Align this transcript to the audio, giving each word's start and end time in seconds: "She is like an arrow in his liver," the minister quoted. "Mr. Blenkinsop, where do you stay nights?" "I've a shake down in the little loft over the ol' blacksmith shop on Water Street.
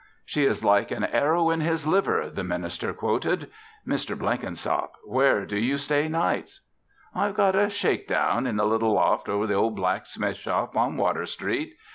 "She 0.25 0.45
is 0.47 0.63
like 0.63 0.89
an 0.89 1.03
arrow 1.03 1.51
in 1.51 1.61
his 1.61 1.85
liver," 1.85 2.27
the 2.31 2.43
minister 2.43 2.91
quoted. 2.91 3.51
"Mr. 3.87 4.17
Blenkinsop, 4.17 4.93
where 5.05 5.45
do 5.45 5.55
you 5.59 5.77
stay 5.77 6.07
nights?" 6.09 6.61
"I've 7.13 7.37
a 7.37 7.69
shake 7.69 8.07
down 8.07 8.47
in 8.47 8.55
the 8.55 8.65
little 8.65 8.93
loft 8.93 9.29
over 9.29 9.45
the 9.45 9.53
ol' 9.53 9.69
blacksmith 9.69 10.37
shop 10.37 10.75
on 10.75 10.97
Water 10.97 11.27
Street. 11.27 11.75